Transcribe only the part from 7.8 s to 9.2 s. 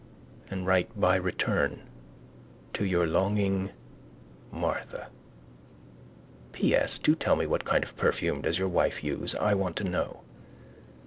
of perfume does your wife